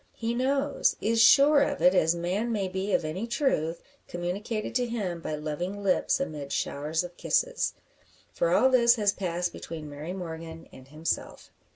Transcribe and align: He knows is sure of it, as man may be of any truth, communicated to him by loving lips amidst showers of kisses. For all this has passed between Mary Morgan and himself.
He 0.15 0.33
knows 0.33 0.95
is 0.99 1.21
sure 1.21 1.61
of 1.61 1.79
it, 1.79 1.93
as 1.93 2.15
man 2.15 2.51
may 2.51 2.67
be 2.67 2.91
of 2.91 3.05
any 3.05 3.27
truth, 3.27 3.83
communicated 4.07 4.73
to 4.73 4.87
him 4.87 5.21
by 5.21 5.35
loving 5.35 5.83
lips 5.83 6.19
amidst 6.19 6.57
showers 6.57 7.03
of 7.03 7.15
kisses. 7.17 7.75
For 8.33 8.49
all 8.51 8.71
this 8.71 8.95
has 8.95 9.11
passed 9.13 9.53
between 9.53 9.87
Mary 9.91 10.13
Morgan 10.13 10.67
and 10.73 10.87
himself. 10.87 11.51